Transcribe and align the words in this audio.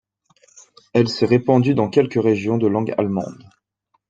Elle 0.93 1.09
s'est 1.09 1.27
répandue 1.27 1.75
dans 1.75 1.87
quelques 1.87 2.19
régions 2.19 2.57
de 2.57 2.65
langue 2.65 2.95
allemande. 2.97 3.47